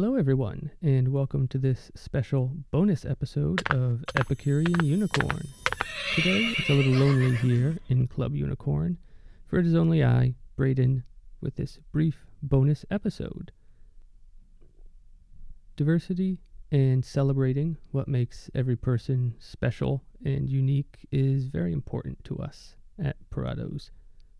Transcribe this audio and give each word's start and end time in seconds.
Hello, 0.00 0.14
everyone, 0.14 0.70
and 0.80 1.08
welcome 1.08 1.48
to 1.48 1.58
this 1.58 1.90
special 1.96 2.52
bonus 2.70 3.04
episode 3.04 3.68
of 3.72 4.04
Epicurean 4.14 4.84
Unicorn. 4.84 5.48
Today, 6.14 6.54
it's 6.56 6.70
a 6.70 6.74
little 6.74 6.92
lonely 6.92 7.34
here 7.34 7.78
in 7.88 8.06
Club 8.06 8.36
Unicorn, 8.36 8.98
for 9.48 9.58
it 9.58 9.66
is 9.66 9.74
only 9.74 10.04
I, 10.04 10.36
Braden, 10.54 11.02
with 11.40 11.56
this 11.56 11.80
brief 11.90 12.24
bonus 12.40 12.84
episode. 12.92 13.50
Diversity 15.74 16.38
and 16.70 17.04
celebrating 17.04 17.76
what 17.90 18.06
makes 18.06 18.48
every 18.54 18.76
person 18.76 19.34
special 19.40 20.04
and 20.24 20.48
unique 20.48 21.08
is 21.10 21.46
very 21.46 21.72
important 21.72 22.22
to 22.22 22.38
us 22.38 22.76
at 23.02 23.16
Parados. 23.34 23.90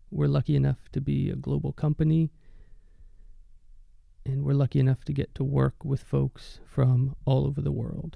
We're 0.09 0.27
lucky 0.29 0.55
enough 0.55 0.87
to 0.93 1.01
be 1.01 1.29
a 1.29 1.35
global 1.35 1.73
company 1.73 2.31
and 4.29 4.43
we're 4.43 4.53
lucky 4.53 4.79
enough 4.79 5.03
to 5.05 5.13
get 5.13 5.33
to 5.33 5.43
work 5.43 5.83
with 5.83 6.03
folks 6.03 6.59
from 6.65 7.15
all 7.25 7.47
over 7.47 7.61
the 7.61 7.71
world. 7.71 8.15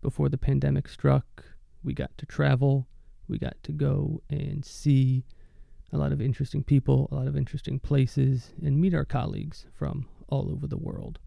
Before 0.00 0.30
the 0.30 0.38
pandemic 0.38 0.88
struck, 0.88 1.44
we 1.84 1.92
got 1.92 2.16
to 2.18 2.26
travel, 2.26 2.88
we 3.28 3.38
got 3.38 3.56
to 3.64 3.72
go 3.72 4.22
and 4.30 4.64
see 4.64 5.24
a 5.92 5.98
lot 5.98 6.10
of 6.10 6.22
interesting 6.22 6.64
people, 6.64 7.08
a 7.12 7.16
lot 7.16 7.26
of 7.26 7.36
interesting 7.36 7.78
places, 7.78 8.52
and 8.64 8.80
meet 8.80 8.94
our 8.94 9.04
colleagues 9.04 9.66
from 9.74 10.08
all 10.28 10.50
over 10.50 10.66
the 10.66 10.78
world. 10.78 11.18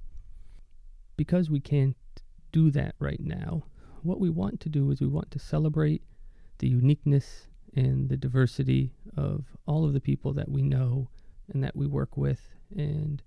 Because 1.18 1.52
we 1.52 1.60
can't 1.60 1.96
do 2.52 2.72
that 2.72 2.96
right 2.98 3.22
now, 3.22 3.64
what 4.02 4.20
we 4.20 4.30
want 4.30 4.60
to 4.62 4.70
do 4.70 4.90
is 4.90 5.00
we 5.00 5.08
want 5.08 5.30
to 5.32 5.40
celebrate 5.40 6.02
the 6.58 6.68
uniqueness 6.68 7.48
and 7.76 8.10
the 8.10 8.18
diversity 8.18 8.92
of 9.16 9.46
all 9.68 9.86
of 9.86 9.94
the 9.94 10.02
people 10.02 10.34
that 10.34 10.50
we 10.50 10.64
know 10.64 11.10
and 11.54 11.64
that 11.64 11.76
we 11.76 11.86
work 11.86 12.18
with 12.18 12.56
and 12.76 13.22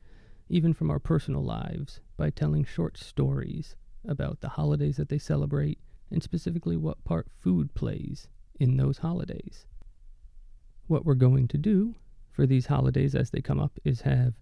even 0.48 0.72
from 0.72 0.90
our 0.90 0.98
personal 0.98 1.44
lives, 1.44 2.00
by 2.16 2.30
telling 2.30 2.64
short 2.64 2.96
stories 2.96 3.76
about 4.06 4.40
the 4.40 4.48
holidays 4.50 4.96
that 4.96 5.08
they 5.08 5.18
celebrate 5.18 5.78
and 6.10 6.22
specifically 6.22 6.76
what 6.76 7.04
part 7.04 7.26
food 7.40 7.74
plays 7.74 8.28
in 8.58 8.76
those 8.76 8.98
holidays. 8.98 9.66
What 10.86 11.04
we're 11.04 11.14
going 11.14 11.48
to 11.48 11.58
do 11.58 11.94
for 12.30 12.46
these 12.46 12.66
holidays 12.66 13.14
as 13.14 13.30
they 13.30 13.40
come 13.40 13.60
up 13.60 13.78
is 13.84 14.02
have 14.02 14.34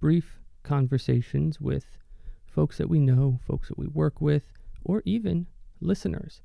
brief 0.00 0.40
conversations 0.62 1.60
with 1.60 1.98
folks 2.46 2.78
that 2.78 2.88
we 2.88 2.98
know, 2.98 3.38
folks 3.46 3.68
that 3.68 3.78
we 3.78 3.86
work 3.86 4.20
with, 4.20 4.44
or 4.84 5.02
even 5.04 5.46
listeners. 5.80 6.40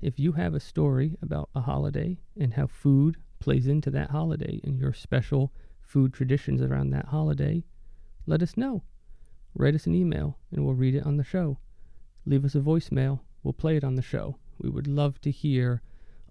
If 0.00 0.18
you 0.18 0.32
have 0.32 0.54
a 0.54 0.60
story 0.60 1.16
about 1.20 1.50
a 1.54 1.60
holiday 1.60 2.18
and 2.38 2.54
how 2.54 2.66
food 2.66 3.16
plays 3.38 3.66
into 3.66 3.90
that 3.90 4.10
holiday 4.10 4.60
and 4.64 4.78
your 4.78 4.92
special 4.92 5.52
food 5.82 6.12
traditions 6.12 6.62
around 6.62 6.90
that 6.90 7.06
holiday, 7.06 7.64
let 8.26 8.42
us 8.42 8.56
know. 8.56 8.82
Write 9.54 9.74
us 9.74 9.86
an 9.86 9.94
email 9.94 10.36
and 10.52 10.64
we'll 10.64 10.74
read 10.74 10.94
it 10.94 11.06
on 11.06 11.16
the 11.16 11.24
show. 11.24 11.58
Leave 12.24 12.44
us 12.44 12.54
a 12.54 12.60
voicemail, 12.60 13.20
we'll 13.42 13.52
play 13.52 13.76
it 13.76 13.84
on 13.84 13.94
the 13.94 14.02
show. 14.02 14.36
We 14.58 14.68
would 14.68 14.88
love 14.88 15.20
to 15.20 15.30
hear 15.30 15.80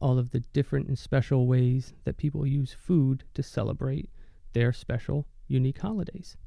all 0.01 0.19
of 0.19 0.31
the 0.31 0.41
different 0.41 0.87
and 0.87 0.99
special 0.99 1.47
ways 1.47 1.93
that 2.03 2.17
people 2.17 2.45
use 2.45 2.73
food 2.73 3.23
to 3.33 3.41
celebrate 3.41 4.09
their 4.53 4.73
special, 4.73 5.25
unique 5.47 5.79
holidays. 5.79 6.37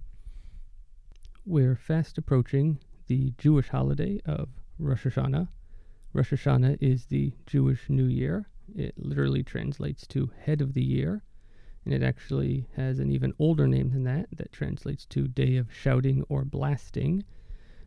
We're 1.46 1.76
fast 1.76 2.18
approaching 2.18 2.78
the 3.06 3.32
Jewish 3.38 3.68
holiday 3.68 4.20
of 4.26 4.50
Rosh 4.78 5.06
Hashanah. 5.06 5.48
Rosh 6.12 6.32
Hashanah 6.32 6.78
is 6.80 7.06
the 7.06 7.32
Jewish 7.46 7.88
New 7.88 8.04
Year. 8.04 8.48
It 8.76 8.94
literally 8.98 9.42
translates 9.42 10.06
to 10.08 10.30
head 10.38 10.60
of 10.60 10.74
the 10.74 10.84
year 10.84 11.22
and 11.88 12.02
it 12.02 12.06
actually 12.06 12.66
has 12.76 12.98
an 12.98 13.10
even 13.10 13.32
older 13.38 13.66
name 13.66 13.88
than 13.88 14.04
that, 14.04 14.26
that 14.36 14.52
translates 14.52 15.06
to 15.06 15.26
Day 15.26 15.56
of 15.56 15.72
Shouting 15.72 16.22
or 16.28 16.44
Blasting, 16.44 17.24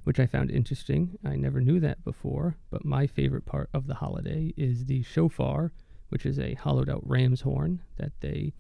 which 0.05 0.19
I 0.19 0.25
found 0.25 0.49
interesting. 0.49 1.19
I 1.23 1.35
never 1.35 1.61
knew 1.61 1.79
that 1.81 2.03
before, 2.03 2.55
but 2.71 2.83
my 2.83 3.05
favorite 3.05 3.45
part 3.45 3.69
of 3.75 3.85
the 3.85 3.93
holiday 3.93 4.55
is 4.57 4.85
the 4.85 5.03
shofar, 5.03 5.71
which 6.09 6.25
is 6.25 6.39
a 6.39 6.55
hollowed 6.55 6.89
out 6.89 7.07
ram's 7.07 7.41
horn 7.41 7.83
that 7.97 8.11
they 8.21 8.53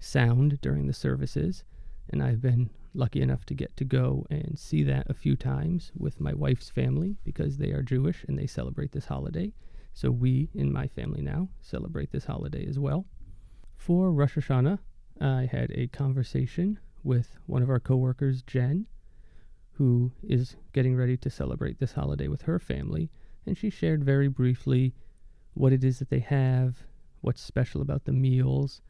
sound 0.00 0.60
during 0.60 0.88
the 0.88 0.92
services. 0.92 1.62
And 2.08 2.20
I've 2.20 2.42
been 2.42 2.70
lucky 2.92 3.22
enough 3.22 3.46
to 3.46 3.54
get 3.54 3.76
to 3.76 3.84
go 3.84 4.26
and 4.28 4.58
see 4.58 4.82
that 4.82 5.08
a 5.08 5.14
few 5.14 5.36
times 5.36 5.92
with 5.96 6.18
my 6.18 6.34
wife's 6.34 6.68
family 6.68 7.16
because 7.22 7.58
they 7.58 7.70
are 7.70 7.82
Jewish 7.82 8.24
and 8.26 8.36
they 8.36 8.48
celebrate 8.48 8.90
this 8.90 9.06
holiday. 9.06 9.52
So 9.94 10.10
we 10.10 10.50
in 10.52 10.72
my 10.72 10.88
family 10.88 11.22
now 11.22 11.48
celebrate 11.60 12.10
this 12.10 12.24
holiday 12.24 12.66
as 12.66 12.76
well. 12.76 13.06
For 13.80 14.12
Rosh 14.12 14.36
Hashanah, 14.36 14.78
I 15.22 15.46
had 15.46 15.70
a 15.70 15.86
conversation 15.86 16.78
with 17.02 17.38
one 17.46 17.62
of 17.62 17.70
our 17.70 17.80
coworkers, 17.80 18.42
Jen, 18.42 18.86
who 19.72 20.12
is 20.22 20.56
getting 20.74 20.94
ready 20.94 21.16
to 21.16 21.30
celebrate 21.30 21.78
this 21.78 21.94
holiday 21.94 22.28
with 22.28 22.42
her 22.42 22.58
family, 22.58 23.10
and 23.46 23.56
she 23.56 23.70
shared 23.70 24.04
very 24.04 24.28
briefly 24.28 24.94
what 25.54 25.72
it 25.72 25.82
is 25.82 25.98
that 25.98 26.10
they 26.10 26.18
have, 26.18 26.84
what's 27.22 27.40
special 27.40 27.80
about 27.80 28.04
the 28.04 28.12
meals, 28.12 28.82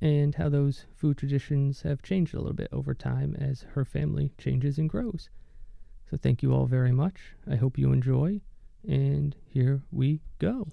and 0.00 0.36
how 0.36 0.48
those 0.48 0.86
food 0.94 1.18
traditions 1.18 1.82
have 1.82 2.00
changed 2.00 2.32
a 2.32 2.38
little 2.38 2.54
bit 2.54 2.70
over 2.72 2.94
time 2.94 3.34
as 3.34 3.66
her 3.74 3.84
family 3.84 4.32
changes 4.38 4.78
and 4.78 4.88
grows. 4.88 5.28
So, 6.10 6.16
thank 6.16 6.42
you 6.42 6.54
all 6.54 6.64
very 6.64 6.90
much. 6.90 7.34
I 7.46 7.56
hope 7.56 7.76
you 7.76 7.92
enjoy, 7.92 8.40
and 8.88 9.36
here 9.44 9.82
we 9.92 10.22
go. 10.38 10.68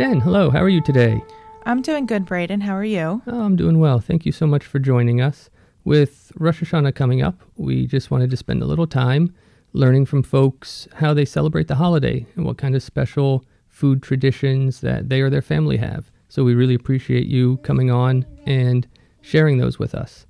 Jen, 0.00 0.18
hello. 0.18 0.48
How 0.48 0.62
are 0.62 0.68
you 0.70 0.80
today? 0.80 1.22
I'm 1.66 1.82
doing 1.82 2.06
good, 2.06 2.24
Braden. 2.24 2.62
How 2.62 2.74
are 2.74 2.82
you? 2.82 3.20
Oh, 3.26 3.42
I'm 3.42 3.54
doing 3.54 3.78
well. 3.78 4.00
Thank 4.00 4.24
you 4.24 4.32
so 4.32 4.46
much 4.46 4.64
for 4.64 4.78
joining 4.78 5.20
us. 5.20 5.50
With 5.84 6.32
Rosh 6.36 6.62
Hashanah 6.62 6.94
coming 6.94 7.20
up, 7.20 7.42
we 7.58 7.86
just 7.86 8.10
wanted 8.10 8.30
to 8.30 8.36
spend 8.38 8.62
a 8.62 8.64
little 8.64 8.86
time 8.86 9.34
learning 9.74 10.06
from 10.06 10.22
folks 10.22 10.88
how 10.94 11.12
they 11.12 11.26
celebrate 11.26 11.68
the 11.68 11.74
holiday 11.74 12.24
and 12.34 12.46
what 12.46 12.56
kind 12.56 12.74
of 12.74 12.82
special 12.82 13.44
food 13.68 14.02
traditions 14.02 14.80
that 14.80 15.10
they 15.10 15.20
or 15.20 15.28
their 15.28 15.42
family 15.42 15.76
have. 15.76 16.10
So 16.30 16.44
we 16.44 16.54
really 16.54 16.74
appreciate 16.74 17.26
you 17.26 17.58
coming 17.58 17.90
on 17.90 18.24
and 18.46 18.88
sharing 19.20 19.58
those 19.58 19.78
with 19.78 19.94
us. 19.94 20.24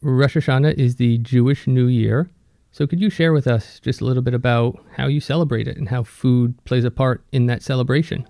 Rosh 0.00 0.34
Hashanah 0.34 0.78
is 0.78 0.96
the 0.96 1.18
Jewish 1.18 1.66
New 1.66 1.88
Year. 1.88 2.30
So 2.72 2.86
could 2.86 3.02
you 3.02 3.10
share 3.10 3.34
with 3.34 3.46
us 3.46 3.80
just 3.80 4.00
a 4.00 4.06
little 4.06 4.22
bit 4.22 4.32
about 4.32 4.82
how 4.96 5.08
you 5.08 5.20
celebrate 5.20 5.68
it 5.68 5.76
and 5.76 5.90
how 5.90 6.04
food 6.04 6.54
plays 6.64 6.84
a 6.84 6.90
part 6.90 7.22
in 7.32 7.44
that 7.48 7.62
celebration? 7.62 8.26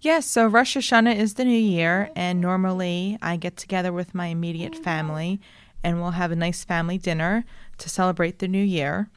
Yes, 0.00 0.26
so 0.26 0.46
Rosh 0.46 0.76
Hashanah 0.76 1.16
is 1.16 1.34
the 1.34 1.44
new 1.44 1.58
year, 1.58 2.10
and 2.14 2.40
normally 2.40 3.18
I 3.20 3.36
get 3.36 3.56
together 3.56 3.92
with 3.92 4.14
my 4.14 4.26
immediate 4.26 4.76
family 4.76 5.40
and 5.82 6.00
we'll 6.00 6.12
have 6.12 6.32
a 6.32 6.36
nice 6.36 6.64
family 6.64 6.98
dinner 6.98 7.44
to 7.78 7.88
celebrate 7.88 8.38
the 8.38 8.48
new 8.48 8.62
year. 8.62 9.08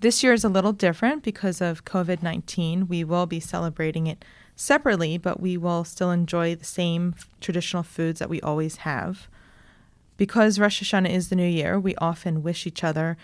This 0.00 0.22
year 0.22 0.32
is 0.32 0.44
a 0.44 0.48
little 0.48 0.72
different 0.72 1.22
because 1.22 1.60
of 1.60 1.84
COVID 1.84 2.22
19. 2.22 2.88
We 2.88 3.04
will 3.04 3.26
be 3.26 3.40
celebrating 3.40 4.06
it 4.06 4.24
separately, 4.56 5.18
but 5.18 5.40
we 5.40 5.56
will 5.56 5.84
still 5.84 6.10
enjoy 6.10 6.54
the 6.54 6.64
same 6.64 7.14
traditional 7.40 7.82
foods 7.82 8.18
that 8.18 8.30
we 8.30 8.40
always 8.40 8.76
have. 8.76 9.28
Because 10.16 10.58
Rosh 10.58 10.82
Hashanah 10.82 11.10
is 11.10 11.28
the 11.28 11.36
new 11.36 11.48
year, 11.48 11.78
we 11.78 11.94
often 11.96 12.42
wish 12.42 12.66
each 12.66 12.84
other 12.84 13.16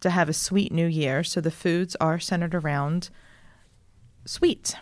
to 0.00 0.10
have 0.10 0.28
a 0.28 0.32
sweet 0.32 0.72
new 0.72 0.86
year, 0.86 1.24
so 1.24 1.40
the 1.40 1.50
foods 1.50 1.96
are 1.96 2.18
centered 2.18 2.54
around 2.54 3.10
sweet. 4.24 4.76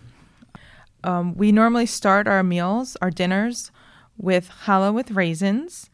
Um, 1.05 1.35
we 1.35 1.53
normally 1.53 1.87
start 1.87 2.27
our 2.29 2.43
meals, 2.43 2.97
our 3.03 3.11
dinners, 3.11 3.71
with 4.17 4.51
challah 4.65 4.95
with 4.95 5.13
raisins. 5.13 5.91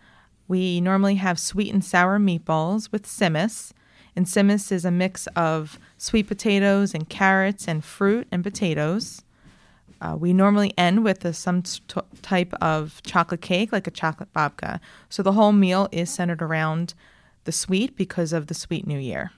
We 0.48 0.80
normally 0.80 1.16
have 1.16 1.38
sweet 1.38 1.72
and 1.72 1.84
sour 1.84 2.18
meatballs 2.18 2.90
with 2.92 3.04
tzimmes. 3.04 3.72
And 4.14 4.26
tzimmes 4.26 4.72
is 4.72 4.84
a 4.84 4.90
mix 4.90 5.26
of 5.28 5.78
sweet 5.96 6.26
potatoes 6.26 6.94
and 6.94 7.08
carrots 7.08 7.68
and 7.68 7.84
fruit 7.84 8.26
and 8.32 8.42
potatoes. 8.42 9.22
Uh, 10.00 10.16
we 10.18 10.32
normally 10.32 10.72
end 10.78 11.04
with 11.04 11.24
a, 11.24 11.32
some 11.32 11.62
t- 11.62 12.00
type 12.22 12.54
of 12.60 13.02
chocolate 13.02 13.40
cake, 13.40 13.72
like 13.72 13.86
a 13.86 13.90
chocolate 13.90 14.32
babka. 14.32 14.80
So 15.08 15.22
the 15.22 15.32
whole 15.32 15.52
meal 15.52 15.88
is 15.90 16.10
centered 16.10 16.42
around 16.42 16.94
the 17.44 17.52
sweet 17.52 17.96
because 17.96 18.32
of 18.32 18.46
the 18.46 18.54
sweet 18.54 18.86
New 18.86 18.98
Year 18.98 19.32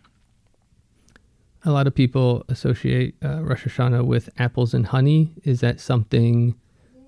a 1.64 1.70
lot 1.70 1.86
of 1.86 1.94
people 1.94 2.44
associate 2.48 3.14
uh, 3.22 3.42
Rosh 3.42 3.66
Hashanah 3.66 4.04
with 4.04 4.30
apples 4.38 4.74
and 4.74 4.86
honey. 4.86 5.32
Is 5.44 5.60
that 5.60 5.80
something 5.80 6.54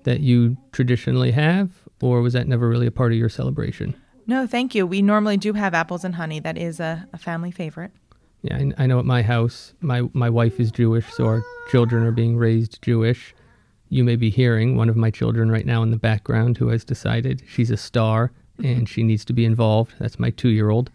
that 0.03 0.19
you 0.19 0.57
traditionally 0.71 1.31
have, 1.31 1.71
or 2.01 2.21
was 2.21 2.33
that 2.33 2.47
never 2.47 2.67
really 2.67 2.87
a 2.87 2.91
part 2.91 3.11
of 3.11 3.17
your 3.17 3.29
celebration? 3.29 3.95
No, 4.27 4.47
thank 4.47 4.75
you. 4.75 4.85
We 4.85 5.01
normally 5.01 5.37
do 5.37 5.53
have 5.53 5.73
apples 5.73 6.03
and 6.03 6.15
honey. 6.15 6.39
That 6.39 6.57
is 6.57 6.79
a, 6.79 7.07
a 7.13 7.17
family 7.17 7.51
favorite. 7.51 7.91
Yeah, 8.41 8.57
I, 8.57 8.83
I, 8.83 8.87
know 8.87 8.99
at 8.99 9.05
my 9.05 9.21
house, 9.21 9.73
my, 9.79 10.03
my 10.13 10.29
wife 10.29 10.59
is 10.59 10.71
Jewish, 10.71 11.11
so 11.13 11.25
our 11.25 11.43
children 11.71 12.03
are 12.03 12.11
being 12.11 12.37
raised 12.37 12.81
Jewish. 12.81 13.33
You 13.89 14.03
may 14.03 14.17
be 14.17 14.29
hearing 14.29 14.75
one 14.75 14.89
of 14.89 14.97
my 14.97 15.11
children 15.11 15.49
right 15.49 15.65
now 15.65 15.81
in 15.83 15.91
the 15.91 15.97
background 15.97 16.57
who 16.57 16.67
has 16.69 16.83
decided 16.83 17.43
she's 17.47 17.71
a 17.71 17.77
star 17.77 18.31
and 18.61 18.87
she 18.87 19.03
needs 19.03 19.23
to 19.25 19.33
be 19.33 19.45
involved. 19.45 19.93
That's 19.99 20.19
my 20.19 20.29
two 20.29 20.49
year 20.49 20.69
old. 20.69 20.91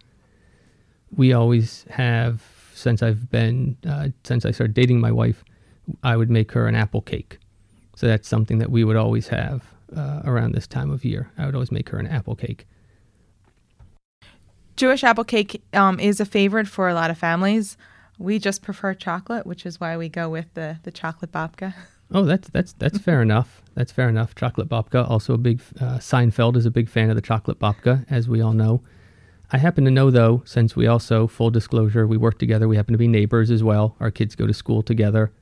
We 1.14 1.32
always 1.32 1.87
have 1.90 2.43
since 2.79 3.03
I've 3.03 3.31
been 3.31 3.77
uh, 3.87 4.09
since 4.25 4.45
I 4.45 4.51
started 4.51 4.75
dating 4.75 5.01
my 5.01 5.13
wife, 5.13 5.45
I 6.03 6.17
would 6.17 6.31
make 6.31 6.53
her 6.53 6.67
an 6.67 6.75
apple 6.75 7.03
cake. 7.03 7.39
So 7.97 8.07
that's 8.07 8.29
something 8.29 8.59
that 8.59 8.71
we 8.71 8.85
would 8.85 8.97
always 8.97 9.29
have 9.29 9.65
uh, 9.97 10.23
around 10.25 10.55
this 10.55 10.67
time 10.67 10.91
of 10.91 11.05
year. 11.05 11.31
I 11.37 11.47
would 11.47 11.55
always 11.55 11.73
make 11.73 11.89
her 11.89 11.99
an 11.99 12.07
apple 12.07 12.37
cake. 12.37 12.67
Jewish 14.77 15.03
apple 15.03 15.25
cake 15.25 15.61
um, 15.75 15.99
is 15.99 16.21
a 16.21 16.25
favorite 16.25 16.69
for 16.69 16.89
a 16.89 16.95
lot 16.95 17.11
of 17.11 17.19
families. 17.19 17.77
We 18.19 18.39
just 18.39 18.63
prefer 18.63 18.95
chocolate, 18.95 19.47
which 19.47 19.67
is 19.67 19.81
why 19.81 19.97
we 19.97 20.09
go 20.09 20.29
with 20.29 20.55
the, 20.55 20.79
the 20.85 20.91
chocolate 20.91 21.33
babka. 21.33 21.75
Oh, 22.11 22.25
that's 22.25 22.49
that's 22.49 22.73
that's 22.73 22.99
fair 22.99 23.21
enough. 23.21 23.61
That's 23.75 23.93
fair 23.93 24.09
enough. 24.09 24.35
Chocolate 24.35 24.67
babka. 24.71 25.07
Also, 25.11 25.35
a 25.35 25.37
big 25.37 25.61
uh, 25.79 25.99
Seinfeld 25.99 26.57
is 26.57 26.65
a 26.65 26.71
big 26.71 26.89
fan 26.89 27.11
of 27.11 27.17
the 27.17 27.21
chocolate 27.21 27.59
babka, 27.59 28.07
as 28.09 28.31
we 28.31 28.41
all 28.41 28.55
know. 28.55 28.81
I 29.50 29.59
happen 29.59 29.85
to 29.87 29.91
know, 29.91 30.11
though, 30.11 30.43
since 30.45 30.77
we 30.77 30.87
also, 30.87 31.27
full 31.27 31.50
disclosure, 31.50 32.06
we 32.06 32.19
work 32.19 32.39
together. 32.39 32.69
We 32.69 32.77
happen 32.77 32.93
to 32.93 32.99
be 32.99 33.09
neighbors 33.09 33.50
as 33.50 33.62
well. 33.62 33.97
Our 33.99 34.11
kids 34.11 34.35
go 34.35 34.47
to 34.47 34.53
school 34.53 34.83
together. 34.83 35.33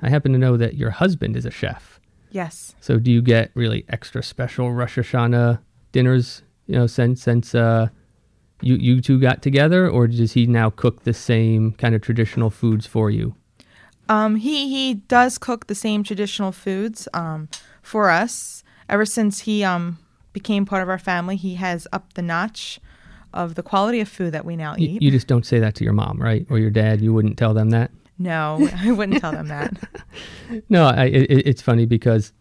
I 0.00 0.10
happen 0.10 0.32
to 0.32 0.38
know 0.38 0.56
that 0.56 0.76
your 0.76 0.90
husband 0.90 1.36
is 1.36 1.44
a 1.44 1.50
chef. 1.50 1.98
Yes. 2.30 2.76
So, 2.80 2.98
do 2.98 3.10
you 3.10 3.20
get 3.20 3.50
really 3.54 3.84
extra 3.88 4.22
special 4.22 4.72
Rosh 4.72 4.98
Hashanah 4.98 5.58
dinners? 5.90 6.42
You 6.66 6.76
know, 6.76 6.86
since 6.86 7.22
since 7.22 7.54
uh, 7.54 7.88
you 8.60 8.76
you 8.76 9.00
two 9.00 9.18
got 9.18 9.42
together, 9.42 9.88
or 9.88 10.06
does 10.06 10.32
he 10.32 10.46
now 10.46 10.70
cook 10.70 11.02
the 11.02 11.14
same 11.14 11.72
kind 11.72 11.94
of 11.94 12.02
traditional 12.02 12.50
foods 12.50 12.86
for 12.86 13.10
you? 13.10 13.34
Um, 14.08 14.36
he 14.36 14.68
he 14.68 14.94
does 14.94 15.36
cook 15.38 15.66
the 15.66 15.74
same 15.74 16.04
traditional 16.04 16.52
foods 16.52 17.08
um, 17.12 17.48
for 17.82 18.10
us. 18.10 18.62
Ever 18.88 19.04
since 19.04 19.40
he 19.40 19.64
um, 19.64 19.98
became 20.32 20.64
part 20.64 20.82
of 20.82 20.88
our 20.88 20.98
family, 20.98 21.36
he 21.36 21.56
has 21.56 21.88
upped 21.92 22.14
the 22.14 22.22
notch 22.22 22.78
of 23.44 23.54
the 23.54 23.62
quality 23.62 24.00
of 24.00 24.08
food 24.08 24.32
that 24.32 24.44
we 24.44 24.56
now 24.56 24.74
You, 24.76 24.88
eat. 24.88 25.02
you 25.02 25.10
just 25.10 25.26
don't 25.26 25.46
say 25.46 25.58
that 25.60 25.74
to 25.76 25.84
your 25.84 25.92
mom, 25.92 26.20
right, 26.20 26.46
or 26.50 26.58
your 26.58 26.70
dad. 26.70 27.00
You 27.00 27.12
wouldn't 27.14 27.38
tell 27.38 27.54
them 27.54 27.70
that. 27.70 27.90
no, 28.18 28.68
I 28.76 28.90
wouldn't 28.92 29.20
tell 29.20 29.32
them 29.32 29.48
that. 29.48 29.72
No, 30.70 30.86
I, 30.86 31.04
it, 31.04 31.46
it's 31.46 31.62
funny 31.62 31.84
because 31.86 32.32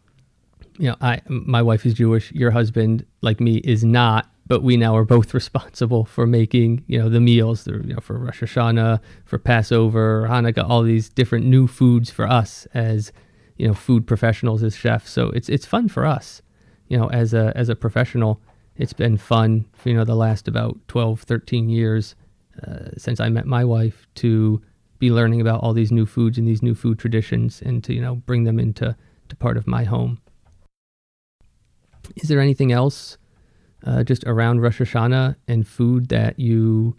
you 0.79 0.89
know, 0.89 0.95
I 1.01 1.21
my 1.27 1.61
wife 1.61 1.85
is 1.85 1.93
Jewish. 1.93 2.31
Your 2.31 2.51
husband, 2.51 3.05
like 3.21 3.39
me, 3.39 3.57
is 3.57 3.83
not. 3.83 4.29
But 4.47 4.63
we 4.63 4.77
now 4.77 4.95
are 4.95 5.03
both 5.03 5.33
responsible 5.41 6.05
for 6.05 6.25
making 6.25 6.83
you 6.87 6.97
know 6.99 7.09
the 7.09 7.19
meals. 7.19 7.65
The, 7.65 7.73
you 7.85 7.93
know, 7.95 7.99
for 7.99 8.17
Rosh 8.17 8.41
Hashanah, 8.43 9.01
for 9.25 9.37
Passover, 9.37 10.25
Hanukkah, 10.29 10.67
all 10.69 10.83
these 10.83 11.09
different 11.09 11.45
new 11.47 11.67
foods 11.67 12.09
for 12.11 12.25
us 12.25 12.65
as 12.73 13.11
you 13.57 13.67
know 13.67 13.73
food 13.73 14.07
professionals 14.07 14.63
as 14.63 14.73
chefs. 14.75 15.09
So 15.11 15.29
it's 15.31 15.49
it's 15.49 15.65
fun 15.65 15.89
for 15.89 16.05
us. 16.05 16.41
You 16.87 16.97
know, 16.97 17.09
as 17.09 17.33
a 17.33 17.51
as 17.55 17.67
a 17.69 17.75
professional, 17.75 18.39
it's 18.77 18.93
been 18.93 19.17
fun. 19.17 19.65
For, 19.73 19.89
you 19.89 19.95
know, 19.95 20.05
the 20.05 20.15
last 20.15 20.47
about 20.47 20.77
12, 20.87 21.21
13 21.21 21.69
years 21.69 22.15
uh, 22.65 22.89
since 22.97 23.19
I 23.19 23.29
met 23.29 23.45
my 23.45 23.63
wife 23.63 24.07
to 24.15 24.61
be 24.99 25.11
learning 25.11 25.41
about 25.41 25.61
all 25.61 25.73
these 25.73 25.91
new 25.91 26.05
foods 26.05 26.37
and 26.37 26.47
these 26.47 26.63
new 26.63 26.73
food 26.73 26.97
traditions 26.97 27.61
and 27.61 27.83
to 27.83 27.93
you 27.93 28.01
know 28.01 28.15
bring 28.15 28.45
them 28.45 28.59
into 28.59 28.95
to 29.29 29.35
part 29.35 29.57
of 29.57 29.67
my 29.67 29.83
home. 29.83 30.19
Is 32.15 32.29
there 32.29 32.39
anything 32.39 32.71
else 32.71 33.17
uh, 33.85 34.03
just 34.03 34.23
around 34.23 34.61
Rosh 34.61 34.81
Hashanah 34.81 35.35
and 35.47 35.67
food 35.67 36.09
that 36.09 36.39
you 36.39 36.95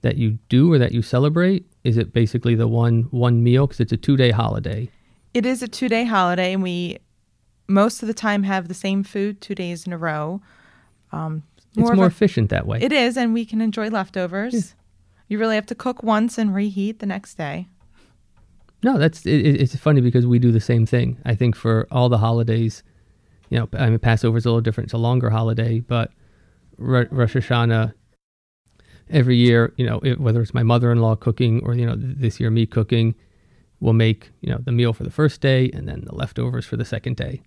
that 0.00 0.16
you 0.16 0.38
do 0.48 0.72
or 0.72 0.78
that 0.78 0.92
you 0.92 1.02
celebrate? 1.02 1.64
Is 1.84 1.96
it 1.96 2.12
basically 2.12 2.54
the 2.54 2.68
one 2.68 3.02
one 3.10 3.42
meal 3.42 3.66
because 3.66 3.80
it's 3.80 3.92
a 3.92 3.96
two 3.96 4.16
day 4.16 4.30
holiday? 4.30 4.90
It 5.34 5.46
is 5.46 5.62
a 5.62 5.68
two 5.68 5.88
day 5.88 6.04
holiday, 6.04 6.52
and 6.52 6.62
we 6.62 6.98
most 7.68 8.02
of 8.02 8.08
the 8.08 8.14
time 8.14 8.42
have 8.42 8.68
the 8.68 8.74
same 8.74 9.04
food 9.04 9.40
two 9.40 9.54
days 9.54 9.86
in 9.86 9.92
a 9.92 9.98
row. 9.98 10.40
Um, 11.12 11.42
It's 11.76 11.90
more 11.92 12.04
a- 12.04 12.08
efficient 12.08 12.50
that 12.50 12.66
way. 12.66 12.78
It 12.80 12.92
is, 12.92 13.16
and 13.16 13.32
we 13.34 13.44
can 13.44 13.60
enjoy 13.60 13.88
leftovers. 13.88 14.54
Yeah. 14.54 14.60
You 15.28 15.38
really 15.38 15.54
have 15.54 15.66
to 15.66 15.74
cook 15.74 16.02
once 16.02 16.36
and 16.38 16.54
reheat 16.54 16.98
the 16.98 17.06
next 17.06 17.36
day. 17.36 17.68
No, 18.82 18.98
that's 18.98 19.24
it, 19.24 19.46
it- 19.46 19.60
it's 19.60 19.76
funny 19.76 20.00
because 20.00 20.26
we 20.26 20.38
do 20.38 20.50
the 20.52 20.60
same 20.60 20.86
thing. 20.86 21.18
I 21.24 21.34
think 21.34 21.54
for 21.56 21.86
all 21.90 22.08
the 22.08 22.18
holidays, 22.18 22.82
you 23.50 23.58
know, 23.58 23.68
I 23.74 23.90
mean 23.90 23.98
Passover 23.98 24.36
is 24.38 24.44
a 24.44 24.48
little 24.48 24.60
different; 24.60 24.86
it's 24.88 24.94
a 24.94 24.98
longer 24.98 25.30
holiday, 25.30 25.80
but 25.80 26.10
Ro- 26.78 27.06
Rosh 27.10 27.36
Hashanah 27.36 27.92
every 29.10 29.36
year, 29.36 29.72
you 29.76 29.86
know, 29.86 30.00
it, 30.02 30.18
whether 30.20 30.40
it's 30.42 30.54
my 30.54 30.62
mother-in-law 30.62 31.16
cooking 31.16 31.62
or 31.64 31.74
you 31.74 31.86
know 31.86 31.94
this 31.96 32.40
year 32.40 32.50
me 32.50 32.66
cooking, 32.66 33.14
we'll 33.80 33.92
make 33.92 34.30
you 34.40 34.50
know 34.50 34.58
the 34.64 34.72
meal 34.72 34.92
for 34.92 35.04
the 35.04 35.10
first 35.10 35.40
day 35.40 35.70
and 35.72 35.86
then 35.88 36.02
the 36.04 36.14
leftovers 36.14 36.66
for 36.66 36.76
the 36.76 36.84
second 36.84 37.16
day. 37.16 37.40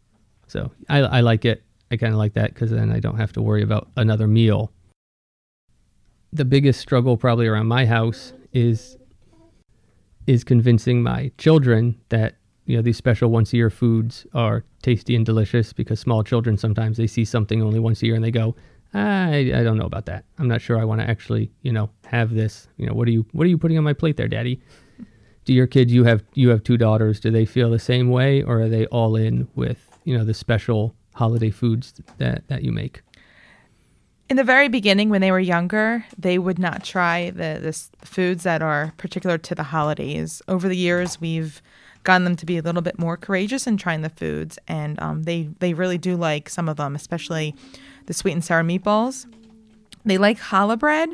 So 0.47 0.71
I, 0.89 1.00
I 1.00 1.19
like 1.21 1.44
it. 1.44 1.63
I 1.91 1.97
kind 1.97 2.13
of 2.13 2.17
like 2.17 2.33
that 2.33 2.53
because 2.53 2.71
then 2.71 2.91
I 2.91 2.99
don't 2.99 3.17
have 3.17 3.33
to 3.33 3.41
worry 3.41 3.61
about 3.61 3.89
another 3.95 4.27
meal. 4.27 4.71
The 6.33 6.45
biggest 6.45 6.79
struggle 6.79 7.17
probably 7.17 7.47
around 7.47 7.67
my 7.67 7.85
house 7.85 8.33
is 8.53 8.97
is 10.27 10.43
convincing 10.43 11.03
my 11.03 11.31
children 11.37 11.99
that 12.09 12.35
you 12.65 12.75
know 12.75 12.81
these 12.81 12.97
special 12.97 13.29
once 13.29 13.53
a 13.53 13.57
year 13.57 13.69
foods 13.69 14.25
are 14.33 14.63
tasty 14.81 15.15
and 15.15 15.25
delicious 15.25 15.71
because 15.71 15.99
small 15.99 16.23
children 16.23 16.57
sometimes 16.57 16.97
they 16.97 17.05
see 17.05 17.23
something 17.23 17.61
only 17.61 17.79
once 17.79 18.01
a 18.01 18.07
year 18.07 18.15
and 18.15 18.23
they 18.23 18.31
go 18.31 18.55
I, 18.95 19.51
I 19.53 19.63
don't 19.63 19.77
know 19.77 19.85
about 19.85 20.05
that. 20.05 20.23
I'm 20.39 20.47
not 20.47 20.61
sure 20.61 20.79
I 20.79 20.85
want 20.85 21.01
to 21.01 21.09
actually, 21.09 21.51
you 21.63 21.73
know, 21.73 21.89
have 22.05 22.33
this. 22.33 22.69
You 22.77 22.88
know, 22.88 22.93
what 22.93 23.07
are 23.09 23.11
you 23.11 23.25
what 23.33 23.45
are 23.45 23.49
you 23.49 23.57
putting 23.57 23.77
on 23.77 23.83
my 23.83 23.93
plate 23.93 24.15
there, 24.15 24.29
daddy? 24.29 24.61
Do 25.43 25.53
your 25.53 25.67
kids 25.67 25.91
you 25.91 26.05
have 26.05 26.23
you 26.33 26.49
have 26.49 26.63
two 26.63 26.77
daughters, 26.77 27.19
do 27.19 27.29
they 27.29 27.45
feel 27.45 27.69
the 27.69 27.79
same 27.79 28.09
way 28.09 28.41
or 28.41 28.61
are 28.61 28.69
they 28.69 28.85
all 28.88 29.15
in 29.17 29.47
with, 29.53 29.99
you 30.05 30.17
know, 30.17 30.23
the 30.23 30.33
special 30.33 30.95
holiday 31.15 31.50
foods 31.50 31.94
that 32.17 32.47
that 32.47 32.63
you 32.63 32.71
make? 32.71 33.01
In 34.27 34.38
the 34.38 34.44
very 34.44 34.69
beginning, 34.69 35.09
when 35.09 35.21
they 35.21 35.31
were 35.31 35.39
younger, 35.39 36.06
they 36.17 36.38
would 36.38 36.57
not 36.57 36.83
try 36.83 37.29
the 37.29 37.59
this 37.62 37.91
foods 38.03 38.44
that 38.44 38.62
are 38.62 38.94
particular 38.97 39.38
to 39.38 39.56
the 39.56 39.63
holidays. 39.63 40.41
Over 40.47 40.67
the 40.67 40.77
years, 40.77 41.19
we've 41.19 41.62
gotten 42.03 42.23
them 42.23 42.35
to 42.35 42.45
be 42.45 42.57
a 42.57 42.62
little 42.62 42.81
bit 42.81 42.97
more 43.00 43.17
courageous 43.17 43.67
in 43.67 43.77
trying 43.77 44.01
the 44.01 44.09
foods, 44.09 44.57
and 44.67 45.01
um, 45.01 45.23
they 45.23 45.50
they 45.59 45.73
really 45.73 45.97
do 45.97 46.15
like 46.15 46.50
some 46.50 46.69
of 46.69 46.77
them, 46.77 46.95
especially 46.95 47.56
the 48.07 48.13
sweet 48.13 48.33
and 48.33 48.44
sour 48.44 48.63
meatballs. 48.63 49.25
They 50.06 50.17
like 50.17 50.39
challah 50.39 50.79
bread, 50.79 51.09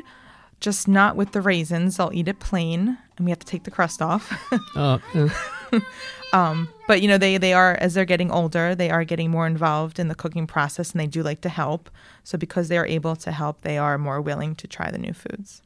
just 0.60 0.88
not 0.88 1.16
with 1.16 1.32
the 1.32 1.40
raisins. 1.40 1.96
They'll 1.96 2.12
eat 2.12 2.28
it 2.28 2.40
plain, 2.40 2.98
and 3.16 3.26
we 3.26 3.30
have 3.30 3.38
to 3.40 3.46
take 3.46 3.64
the 3.64 3.70
crust 3.70 4.02
off. 4.02 4.32
Uh, 4.76 4.98
uh, 5.14 5.28
Um, 6.32 6.70
but 6.92 7.00
you 7.00 7.08
know, 7.08 7.16
they 7.16 7.38
they 7.38 7.54
are 7.54 7.74
as 7.80 7.94
they're 7.94 8.04
getting 8.04 8.30
older, 8.30 8.74
they 8.74 8.90
are 8.90 9.02
getting 9.02 9.30
more 9.30 9.46
involved 9.46 9.98
in 9.98 10.08
the 10.08 10.14
cooking 10.14 10.46
process, 10.46 10.92
and 10.92 11.00
they 11.00 11.06
do 11.06 11.22
like 11.22 11.40
to 11.40 11.48
help. 11.48 11.88
So 12.22 12.36
because 12.36 12.68
they 12.68 12.76
are 12.76 12.84
able 12.84 13.16
to 13.16 13.32
help, 13.32 13.62
they 13.62 13.78
are 13.78 13.96
more 13.96 14.20
willing 14.20 14.54
to 14.56 14.68
try 14.68 14.90
the 14.90 14.98
new 14.98 15.14
foods. 15.14 15.62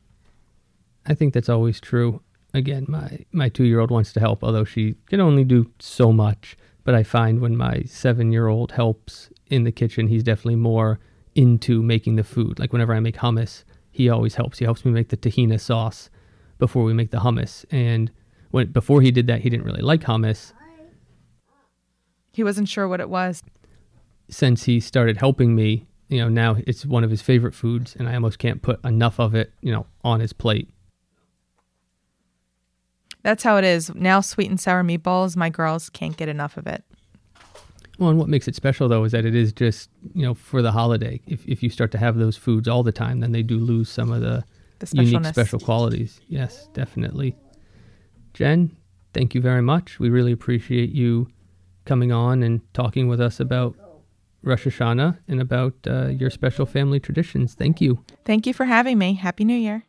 I 1.05 1.15
think 1.15 1.35
that's 1.35 1.49
always 1.49 1.81
true. 1.81 2.23
Again, 2.55 2.87
my 2.87 3.25
my 3.33 3.49
two 3.49 3.65
year 3.65 3.81
old 3.81 3.91
wants 3.91 4.13
to 4.13 4.21
help, 4.21 4.45
although 4.45 4.63
she 4.63 4.95
can 5.07 5.21
only 5.21 5.43
do 5.43 5.69
so 5.81 6.13
much. 6.13 6.57
But 6.85 6.95
I 6.95 7.03
find 7.03 7.41
when 7.41 7.57
my 7.57 7.83
seven 7.89 8.31
year 8.31 8.47
old 8.47 8.71
helps 8.71 9.29
in 9.49 9.65
the 9.65 9.73
kitchen, 9.73 10.07
he's 10.07 10.23
definitely 10.23 10.55
more 10.55 11.01
into 11.35 11.83
making 11.83 12.15
the 12.15 12.23
food. 12.23 12.61
Like 12.61 12.73
whenever 12.73 12.95
I 12.95 13.01
make 13.01 13.17
hummus, 13.17 13.65
he 13.91 14.09
always 14.09 14.37
helps. 14.37 14.61
He 14.61 14.65
helps 14.65 14.85
me 14.85 14.93
make 14.93 15.09
the 15.09 15.17
tahina 15.17 15.59
sauce 15.59 16.09
before 16.59 16.85
we 16.85 16.93
make 16.93 17.11
the 17.11 17.19
hummus. 17.19 17.65
And 17.73 18.13
when 18.53 18.71
before 18.71 19.01
he 19.03 19.11
did 19.11 19.27
that, 19.27 19.41
he 19.41 19.51
didn't 19.51 19.67
really 19.67 19.83
like 19.83 20.03
hummus. 20.03 20.53
He 22.37 22.45
wasn't 22.45 22.69
sure 22.69 22.87
what 22.87 23.01
it 23.01 23.09
was. 23.09 23.43
Since 24.29 24.65
he 24.65 24.79
started 24.79 25.17
helping 25.17 25.55
me, 25.55 25.87
you 26.09 26.19
know, 26.19 26.29
now 26.29 26.59
it's 26.67 26.85
one 26.85 27.03
of 27.03 27.09
his 27.09 27.23
favorite 27.23 27.55
foods, 27.55 27.97
and 27.99 28.07
I 28.11 28.15
almost 28.15 28.39
can't 28.39 28.61
put 28.61 28.85
enough 28.85 29.19
of 29.19 29.35
it, 29.35 29.55
you 29.63 29.73
know, 29.73 29.87
on 30.05 30.21
his 30.21 30.35
plate. 30.35 30.69
That's 33.23 33.43
how 33.43 33.57
it 33.57 33.65
is 33.65 33.91
now. 33.95 34.21
Sweet 34.21 34.51
and 34.51 34.61
sour 34.61 34.85
meatballs, 34.85 35.35
my 35.35 35.49
girls 35.49 35.89
can't 35.89 36.15
get 36.15 36.29
enough 36.29 36.59
of 36.59 36.67
it. 36.67 36.85
Well, 37.99 38.11
and 38.11 38.19
what 38.19 38.29
makes 38.29 38.47
it 38.47 38.55
special 38.55 38.87
though 38.87 39.05
is 39.05 39.13
that 39.13 39.25
it 39.25 39.35
is 39.35 39.55
just 39.55 39.89
you 40.15 40.23
know 40.23 40.35
for 40.35 40.61
the 40.61 40.73
holiday. 40.73 41.23
If 41.27 41.49
if 41.49 41.63
you 41.63 41.71
start 41.71 41.91
to 41.93 41.99
have 41.99 42.19
those 42.19 42.37
foods 42.37 42.69
all 42.69 42.83
the 42.83 42.93
time, 42.93 43.21
then 43.21 43.33
they 43.33 43.43
do 43.43 43.57
lose 43.57 43.89
some 43.89 44.13
of 44.13 44.21
the 44.21 44.45
The 44.81 45.05
unique 45.05 45.25
special 45.25 45.59
qualities. 45.59 46.21
Yes, 46.29 46.69
definitely. 46.75 47.35
Jen, 48.35 48.77
thank 49.15 49.35
you 49.35 49.41
very 49.41 49.63
much. 49.63 49.99
We 49.99 50.11
really 50.11 50.33
appreciate 50.33 50.91
you 50.91 51.29
coming 51.87 52.13
on 52.13 52.43
and 52.43 52.61
talking 52.75 53.09
with 53.09 53.21
us 53.21 53.41
about 53.41 53.77
Rosh 54.43 54.67
Hashanah 54.67 55.19
and 55.27 55.41
about 55.41 55.75
uh, 55.87 56.09
your 56.09 56.31
special 56.31 56.67
family 56.67 57.01
traditions. 57.01 57.55
Thank 57.55 57.81
you. 57.81 58.05
Thank 58.25 58.47
you 58.47 58.53
for 58.53 58.67
having 58.67 58.99
me. 58.99 59.15
Happy 59.15 59.45
New 59.45 59.57
Year. 59.57 59.85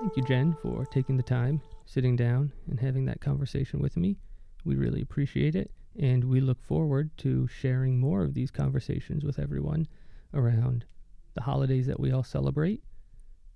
Thank 0.00 0.16
you, 0.16 0.22
Jen, 0.22 0.56
for 0.62 0.86
taking 0.86 1.16
the 1.16 1.22
time, 1.24 1.60
sitting 1.84 2.14
down, 2.14 2.52
and 2.70 2.78
having 2.78 3.06
that 3.06 3.20
conversation 3.20 3.80
with 3.80 3.96
me. 3.96 4.16
We 4.64 4.76
really 4.76 5.02
appreciate 5.02 5.56
it, 5.56 5.72
and 5.98 6.22
we 6.24 6.40
look 6.40 6.62
forward 6.62 7.10
to 7.18 7.48
sharing 7.48 7.98
more 7.98 8.22
of 8.22 8.32
these 8.32 8.52
conversations 8.52 9.24
with 9.24 9.38
everyone 9.38 9.88
around 10.32 10.84
the 11.36 11.42
holidays 11.42 11.86
that 11.86 12.00
we 12.00 12.10
all 12.10 12.24
celebrate, 12.24 12.82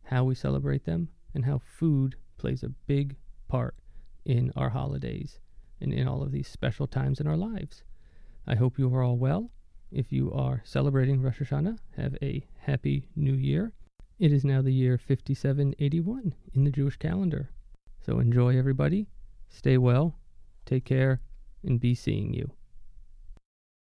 how 0.05 0.23
we 0.23 0.37
celebrate 0.37 0.85
them, 0.85 1.09
and 1.35 1.45
how 1.45 1.59
food 1.59 2.15
plays 2.39 2.63
a 2.63 2.69
big 2.69 3.17
part 3.49 3.75
in 4.25 4.53
our 4.55 4.69
holidays 4.69 5.41
and 5.81 5.93
in 5.93 6.07
all 6.07 6.23
of 6.23 6.31
these 6.31 6.47
special 6.47 6.87
times 6.87 7.19
in 7.21 7.27
our 7.27 7.37
lives. 7.37 7.83
I 8.47 8.55
hope 8.55 8.79
you 8.79 8.95
are 8.95 9.03
all 9.03 9.17
well. 9.17 9.51
If 9.91 10.13
you 10.13 10.31
are 10.33 10.63
celebrating 10.65 11.21
Rosh 11.21 11.41
Hashanah, 11.41 11.79
have 11.97 12.17
a 12.23 12.47
happy 12.59 13.09
new 13.17 13.35
year 13.35 13.73
It 14.21 14.33
is 14.33 14.45
now 14.45 14.61
the 14.61 14.73
year 14.73 14.99
5781 14.99 16.35
in 16.53 16.65
the 16.65 16.71
Jewish 16.71 16.99
calendar. 16.99 17.49
So 18.05 18.19
enjoy, 18.19 18.59
everybody. 18.59 19.09
Stay 19.49 19.79
well, 19.79 20.19
take 20.67 20.85
care, 20.85 21.23
and 21.65 21.81
be 21.81 21.95
seeing 21.95 22.35
you. 22.35 22.51